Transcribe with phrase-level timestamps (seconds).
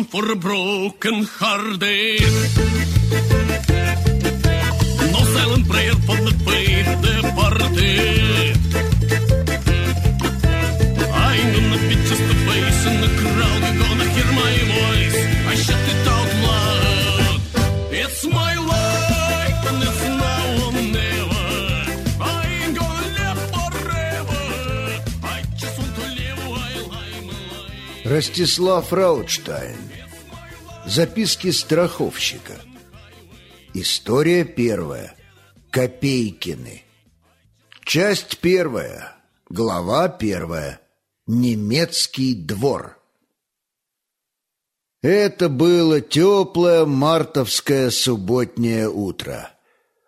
[0.00, 2.20] balm for broken hearted.
[5.12, 8.56] No silent prayer for the faith departed.
[11.12, 13.60] I'm gonna be just a face in the crowd.
[13.62, 15.18] You're gonna hear my voice.
[15.48, 17.40] I shut it out loud.
[17.92, 21.48] It's my life and it's now or never.
[22.20, 24.42] I ain't gonna live forever.
[25.22, 28.04] I just want to live while I'm alive.
[28.04, 29.89] Ростислав Раутштайн.
[30.90, 32.54] Записки страховщика.
[33.74, 35.14] История первая.
[35.70, 36.82] Копейкины.
[37.84, 39.14] Часть первая.
[39.48, 40.80] Глава первая.
[41.28, 42.98] Немецкий двор.
[45.00, 49.52] Это было теплое мартовское субботнее утро.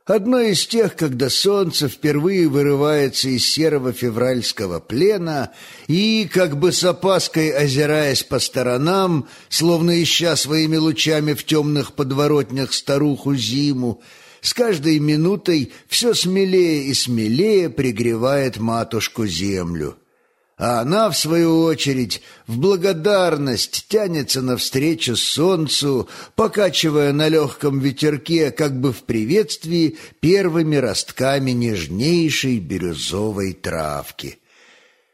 [0.04, 5.52] Одно из тех, когда солнце впервые вырывается из серого февральского плена
[5.86, 12.72] и, как бы с опаской озираясь по сторонам, словно ища своими лучами в темных подворотнях
[12.72, 14.02] старуху зиму,
[14.40, 19.96] с каждой минутой все смелее и смелее пригревает матушку землю.
[20.58, 28.78] А она, в свою очередь, в благодарность тянется навстречу солнцу, покачивая на легком ветерке, как
[28.78, 34.38] бы в приветствии, первыми ростками нежнейшей бирюзовой травки.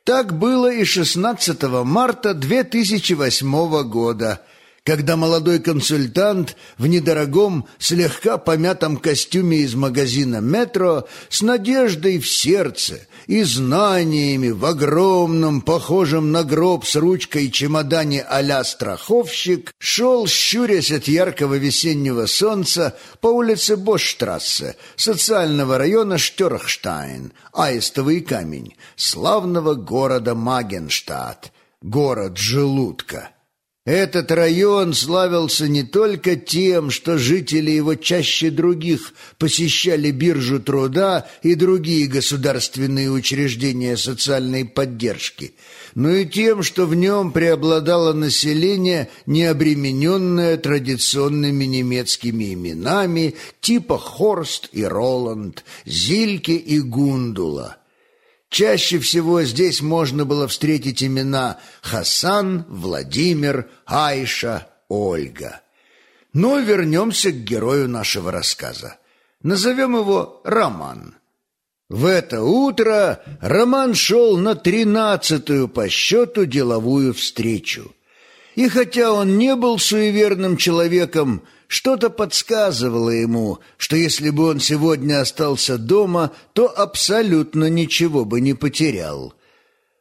[0.05, 4.43] Так было и 16 марта 2008 года,
[4.89, 13.07] когда молодой консультант в недорогом, слегка помятом костюме из магазина «Метро» с надеждой в сердце
[13.27, 21.07] и знаниями в огромном, похожем на гроб с ручкой чемодане а-ля страховщик шел, щурясь от
[21.07, 32.39] яркого весеннего солнца по улице Боштрассе, социального района Штерхштайн, Аистовый камень, славного города Магенштадт, город
[32.39, 33.29] желудка.
[33.89, 41.55] Этот район славился не только тем, что жители его чаще других посещали биржу труда и
[41.55, 45.55] другие государственные учреждения социальной поддержки,
[45.95, 54.69] но и тем, что в нем преобладало население, не обремененное традиционными немецкими именами типа Хорст
[54.73, 57.79] и Роланд, Зильке и Гундула–
[58.51, 65.61] Чаще всего здесь можно было встретить имена Хасан, Владимир, Айша, Ольга.
[66.33, 68.97] Но вернемся к герою нашего рассказа.
[69.43, 71.15] Назовем его Роман.
[71.89, 77.95] В это утро Роман шел на тринадцатую по счету деловую встречу.
[78.57, 85.21] И хотя он не был суеверным человеком, что-то подсказывало ему, что если бы он сегодня
[85.21, 89.35] остался дома, то абсолютно ничего бы не потерял.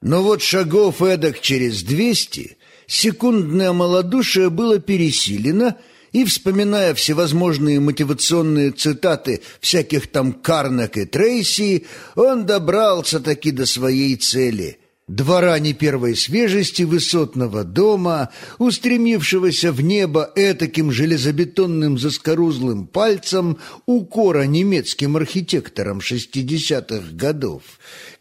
[0.01, 2.57] Но вот шагов эдак через двести
[2.88, 5.77] секундное малодушие было пересилено,
[6.13, 11.85] и, вспоминая всевозможные мотивационные цитаты всяких там Карнак и Трейси,
[12.16, 20.29] он добрался таки до своей цели— Двора не первой свежести высотного дома, устремившегося в небо
[20.35, 27.63] этаким железобетонным заскорузлым пальцем укора немецким архитекторам шестидесятых годов,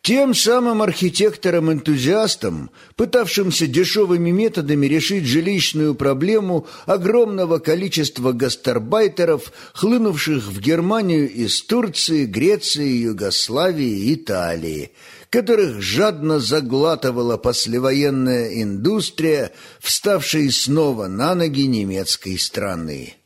[0.07, 11.29] тем самым архитекторам-энтузиастам, пытавшимся дешевыми методами решить жилищную проблему огромного количества гастарбайтеров, хлынувших в Германию
[11.29, 14.93] из Турции, Греции, Югославии, Италии–
[15.29, 19.51] которых жадно заглатывала послевоенная индустрия,
[19.81, 23.17] вставшая снова на ноги немецкой страны.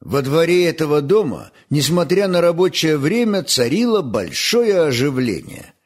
[0.00, 5.72] Во дворе этого дома, несмотря на рабочее время, царило большое оживление–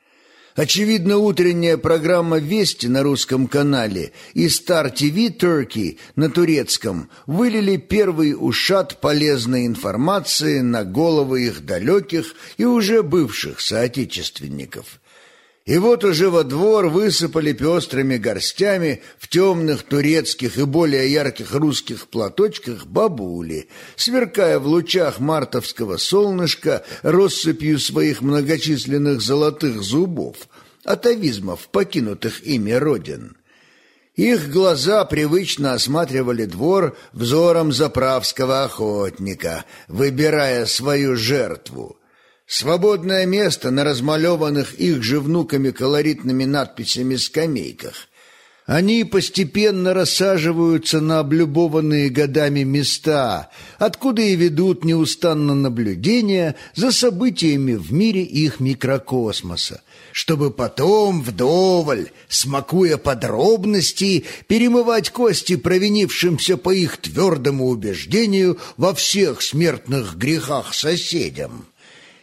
[0.54, 8.34] Очевидно, утренняя программа «Вести» на русском канале и Star TV Turkey на турецком вылили первый
[8.38, 15.00] ушат полезной информации на головы их далеких и уже бывших соотечественников.
[15.64, 22.08] И вот уже во двор высыпали пестрыми горстями в темных турецких и более ярких русских
[22.08, 30.36] платочках бабули, сверкая в лучах мартовского солнышка россыпью своих многочисленных золотых зубов,
[30.84, 33.36] атовизмов, покинутых ими родин.
[34.16, 41.96] Их глаза привычно осматривали двор взором заправского охотника, выбирая свою жертву–
[42.46, 48.08] Свободное место на размалеванных их же внуками колоритными надписями скамейках.
[48.66, 57.92] Они постепенно рассаживаются на облюбованные годами места, откуда и ведут неустанно наблюдения за событиями в
[57.92, 68.58] мире их микрокосмоса, чтобы потом вдоволь, смакуя подробности, перемывать кости провинившимся по их твердому убеждению
[68.76, 71.66] во всех смертных грехах соседям.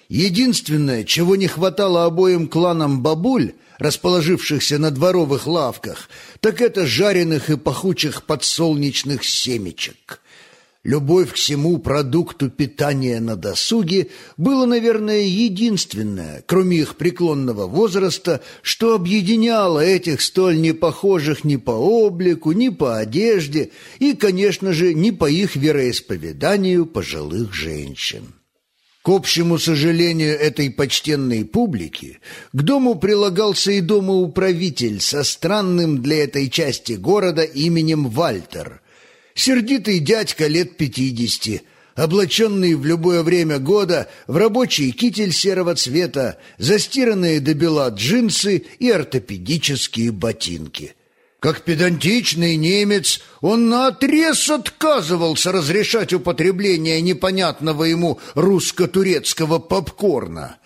[0.10, 6.10] Единственное, чего не хватало обоим кланам бабуль, расположившихся на дворовых лавках,
[6.40, 10.20] так это жареных и пахучих подсолнечных семечек.
[10.84, 18.96] Любовь к всему продукту питания на досуге было, наверное, единственное, кроме их преклонного возраста, что
[18.96, 23.70] объединяло этих столь непохожих ни по облику, ни по одежде
[24.00, 28.39] и, конечно же, ни по их вероисповеданию пожилых женщин.
[29.10, 32.20] К общему сожалению этой почтенной публики,
[32.54, 38.84] к дому прилагался и домоуправитель со странным для этой части города именем Вальтер.
[39.34, 41.64] Сердитый дядька лет пятидесяти,
[41.96, 48.92] облаченный в любое время года в рабочий китель серого цвета, застиранные до бела джинсы и
[48.92, 50.94] ортопедические ботинки–
[51.40, 60.58] как педантичный немец, он наотрез отказывался разрешать употребление непонятного ему русско-турецкого попкорна.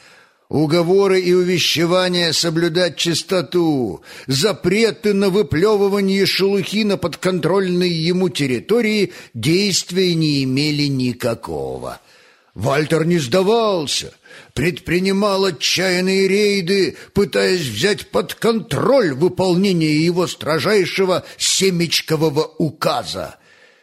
[0.49, 10.43] Уговоры и увещевания соблюдать чистоту, запреты на выплевывание шелухи на подконтрольной ему территории действия не
[10.43, 11.99] имели никакого.
[12.53, 14.13] Вальтер не сдавался—
[14.53, 23.35] предпринимал отчаянные рейды, пытаясь взять под контроль выполнение его строжайшего семечкового указа.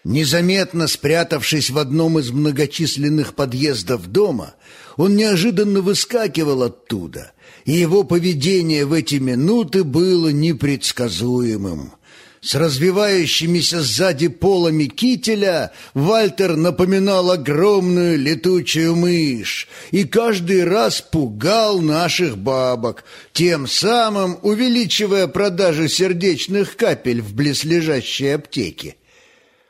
[0.02, 4.54] Незаметно спрятавшись в одном из многочисленных подъездов дома,
[4.96, 7.32] он неожиданно выскакивал оттуда,
[7.64, 11.92] и его поведение в эти минуты было непредсказуемым.
[12.42, 22.38] С развивающимися сзади полами кителя Вальтер напоминал огромную летучую мышь и каждый раз пугал наших
[22.38, 23.04] бабок,
[23.34, 28.96] тем самым увеличивая продажи сердечных капель в близлежащей аптеке.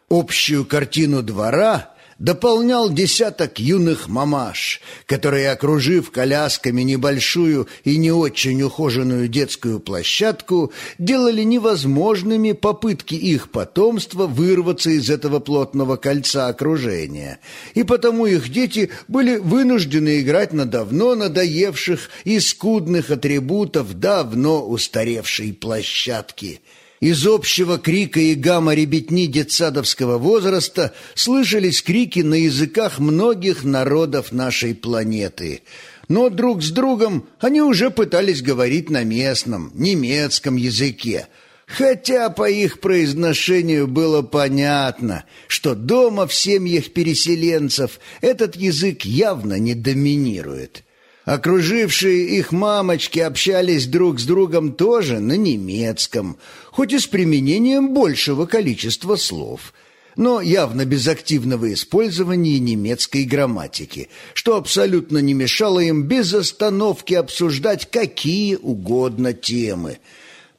[0.08, 1.90] Общую картину двора
[2.20, 11.42] дополнял десяток юных мамаш, которые, окружив колясками небольшую и не очень ухоженную детскую площадку, делали
[11.42, 17.40] невозможными попытки их потомства вырваться из этого плотного кольца окружения.
[17.74, 25.54] И потому их дети были вынуждены играть на давно надоевших и скудных атрибутов давно устаревшей
[25.54, 26.60] площадки–
[27.00, 34.74] из общего крика и гамма ребятни детсадовского возраста слышались крики на языках многих народов нашей
[34.74, 35.62] планеты.
[36.08, 41.28] Но друг с другом они уже пытались говорить на местном, немецком языке,
[41.66, 49.74] хотя по их произношению было понятно, что дома в семьях переселенцев этот язык явно не
[49.74, 50.84] доминирует.
[51.24, 56.38] Окружившие их мамочки общались друг с другом тоже на немецком,
[56.70, 59.74] хоть и с применением большего количества слов,
[60.16, 67.90] но явно без активного использования немецкой грамматики, что абсолютно не мешало им без остановки обсуждать
[67.90, 69.98] какие угодно темы–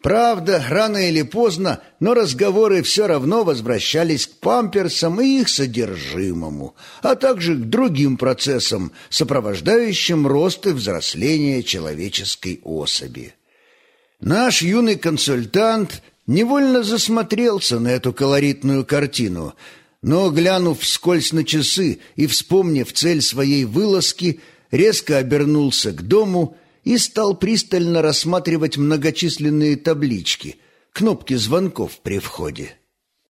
[0.02, 7.16] Правда, рано или поздно, но разговоры все равно возвращались к памперсам и их содержимому, а
[7.16, 13.36] также к другим процессам, сопровождающим рост и взросление человеческой особи.
[14.20, 19.54] Наш юный консультант невольно засмотрелся на эту колоритную картину,
[20.02, 24.40] но, глянув вскользь на часы и вспомнив цель своей вылазки,
[24.72, 30.58] резко обернулся к дому и стал пристально рассматривать многочисленные таблички,
[30.92, 32.78] кнопки звонков при входе.